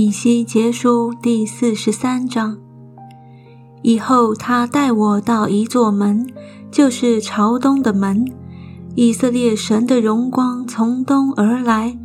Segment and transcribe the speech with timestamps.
[0.00, 2.56] 以西结书第四十三章。
[3.82, 6.24] 以后，他带我到一座门，
[6.70, 8.24] 就是朝东的门。
[8.94, 11.98] 以色列神的荣光从东而来，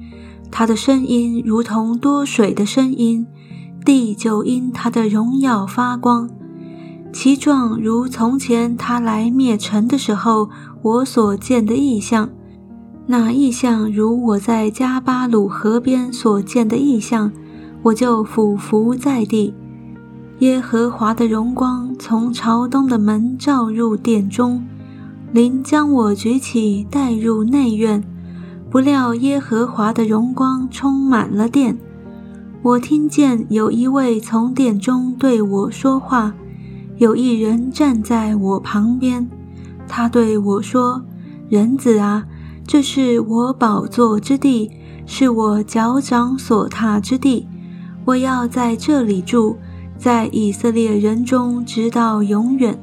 [0.50, 3.28] 他的声音如同多水的声音，
[3.86, 6.28] 地就因他的荣耀发光。
[7.14, 10.50] 其状如从前他来灭城的时候，
[10.82, 12.28] 我所见的异象。
[13.06, 17.32] 那异象如我在加巴鲁河边所见的异象，
[17.84, 19.54] 我就俯伏在地。
[20.40, 24.66] 耶和华的荣光从朝东的门照入殿中，
[25.32, 28.04] 灵将我举起带入内院。
[28.70, 31.78] 不料耶和华的荣光充满了殿，
[32.64, 36.34] 我听见有一位从殿中对我说话。
[36.98, 39.30] 有一人站在我旁边，
[39.88, 41.04] 他对我说
[41.50, 42.26] ：“人子啊，
[42.66, 44.72] 这是我宝座之地，
[45.06, 47.48] 是我脚掌所踏之地。
[48.06, 49.58] 我要在这里住，
[49.98, 52.78] 在以色列人中直到永远。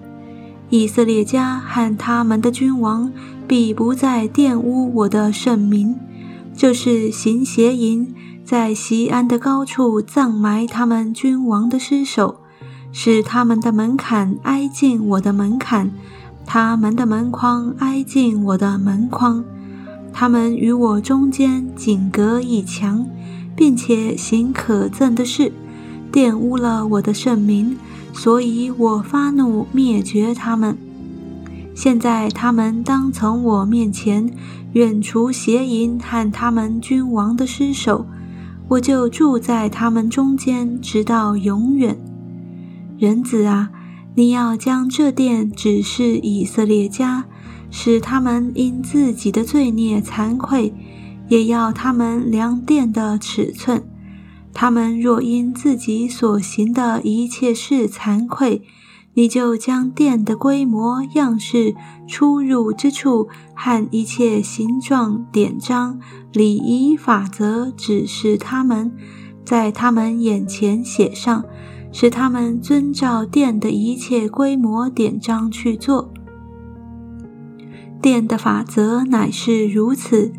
[0.69, 3.13] 以色列家和他们的君王
[3.49, 5.97] 必不再玷污我的圣名，
[6.55, 12.41] 这是行邪淫，在西安的高处葬埋他们君王的尸首。”
[12.93, 15.93] 使他们的门槛挨近我的门槛，
[16.45, 19.45] 他们的门框挨近我的门框，
[20.13, 23.07] 他们与我中间仅隔一墙，
[23.61, 25.53] 并且行可憎的事，
[26.11, 27.77] 玷污了我的圣名，
[28.15, 30.79] 所以我发怒灭绝他们。
[31.75, 34.33] 现在他们当从我面前
[34.73, 38.07] 远除邪淫和他们君王的尸首，
[38.67, 41.99] 我就住在他们中间，直到永远。
[42.97, 43.69] 人子啊，
[44.15, 47.27] 你要将这殿指示以色列家，
[47.71, 50.73] 使他们因自己的罪孽惭愧；
[51.31, 53.83] 也要他们量殿的尺寸。
[54.53, 58.61] 他们若因自己所行的一切事惭愧，
[59.15, 61.75] 你就将殿的规模、样式、
[62.07, 65.99] 出入之处和一切形状、典章、
[66.35, 68.93] 礼仪法则指示他们，
[69.43, 71.43] 在他们眼前写上。
[71.93, 76.13] 使他们遵照殿的一切规模典章去做。
[78.01, 80.33] 殿的法则乃是如此：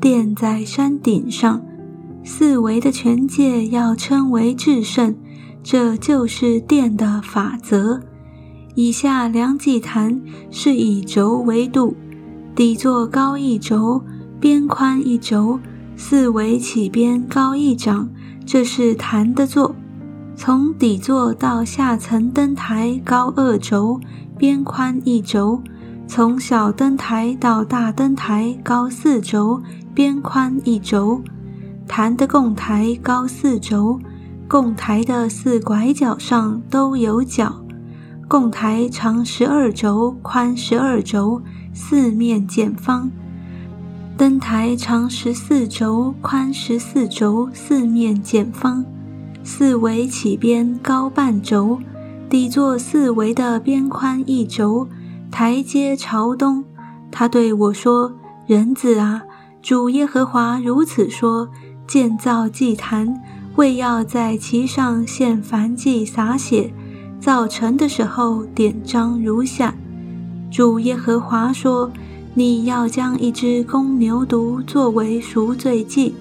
[0.00, 1.62] 殿在山顶上，
[2.22, 5.16] 四围的全界要称为至圣，
[5.62, 8.00] 这就是殿的法则。
[8.74, 10.20] 以下量祭坛
[10.50, 11.96] 是以轴为度，
[12.54, 14.02] 底座高一轴，
[14.38, 15.58] 边宽一轴，
[15.96, 18.08] 四围起边高一掌，
[18.44, 19.74] 这是坛的座。
[20.36, 23.98] 从底座到下层灯台高二轴，
[24.36, 25.62] 边宽一轴；
[26.08, 29.60] 从小灯台到大灯台高四轴，
[29.94, 31.20] 边宽一轴。
[31.88, 34.00] 坛的供台高四轴，
[34.48, 37.60] 供台的四拐角上都有角。
[38.28, 41.42] 供台长十二轴，宽十二轴，
[41.74, 43.10] 四面见方。
[44.16, 48.84] 灯台长十四轴，宽十四轴，四面见方。
[49.44, 51.78] 四围起边高半轴，
[52.28, 54.88] 底座四围的边宽一轴，
[55.38, 56.64] 台阶朝东。
[57.12, 58.10] 他对我说
[58.48, 59.22] ：“人子啊，
[59.60, 61.46] 主耶和华如此说：
[61.86, 63.22] 建造祭坛，
[63.56, 66.72] 为要在其上献燔祭洒血。
[67.20, 69.74] 造成的时候，典章如下：
[70.50, 71.90] 主耶和华说，
[72.32, 76.14] 你要将一只公牛犊作为赎罪祭。”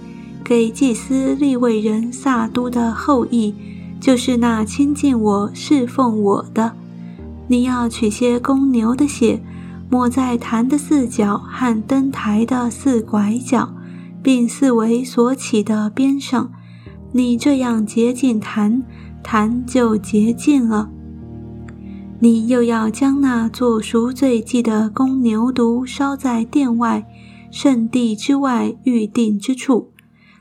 [0.43, 3.55] 给祭司立位人撒都的后裔，
[3.97, 6.73] 就是那亲近我、侍奉我的。
[7.47, 9.41] 你要取些公牛的血，
[9.89, 13.73] 抹在坛的四角和灯台的四拐角，
[14.23, 16.51] 并四围所起的边上。
[17.11, 18.83] 你这样洁净坛，
[19.23, 20.89] 坛就洁净了。
[22.19, 27.05] 你又要将那做赎罪祭的公牛犊烧在殿外
[27.51, 29.91] 圣地之外预定之处。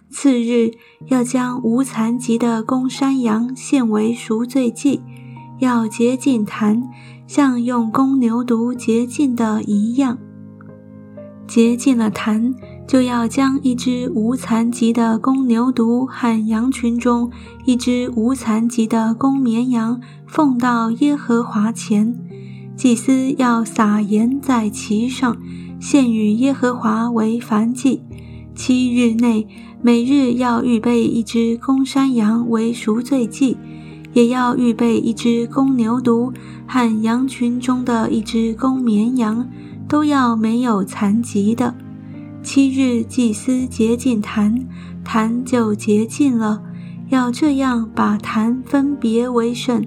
[0.09, 0.71] 次日
[1.09, 5.03] 要将无残疾的公山羊献为赎罪祭，
[5.65, 6.91] 要洁净坛，
[7.27, 10.19] 像用公牛犊洁净的一样。
[11.47, 12.55] 洁净了坛，
[12.87, 17.31] 就要将一只无残疾的公牛犊和羊群中
[17.65, 22.15] 一只无残疾的公绵羊奉到耶和华前，
[22.77, 25.35] 祭司要撒盐在其上，
[25.81, 28.03] 献与耶和华为燔祭。
[28.55, 29.49] 七日内。
[29.87, 33.59] 每日要预备一只公山羊为赎罪祭，
[34.15, 36.33] 也要预备一只公牛犊
[36.67, 39.47] 和羊群中的一只公绵羊，
[39.87, 41.75] 都要没有残疾的。
[42.43, 44.67] 七日祭司洁净坛，
[45.05, 46.63] 坛就洁净了。
[47.11, 49.85] 要这样把坛分别为圣。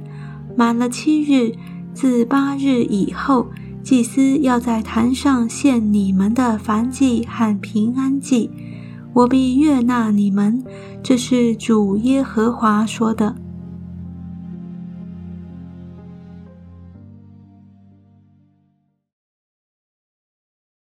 [0.56, 1.53] 满了七日，
[1.94, 3.47] 自八日以后，
[3.83, 8.50] 祭司要在坛上献你们的燔祭和平安祭，
[9.13, 10.63] 我必悦纳你们。
[11.01, 13.35] 这是主耶和华说的。